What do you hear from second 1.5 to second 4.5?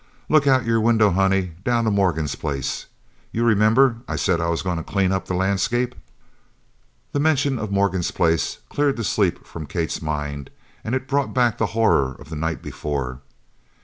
down to Morgan's place. You remember I said I